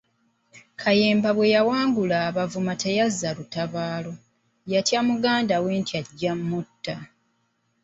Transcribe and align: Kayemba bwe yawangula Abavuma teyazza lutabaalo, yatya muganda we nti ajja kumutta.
Kayemba 0.81 1.29
bwe 1.33 1.47
yawangula 1.55 2.15
Abavuma 2.29 2.73
teyazza 2.81 3.29
lutabaalo, 3.37 4.13
yatya 4.71 4.99
muganda 5.07 5.55
we 5.63 5.69
nti 5.81 5.93
ajja 5.99 6.31
kumutta. 6.37 6.95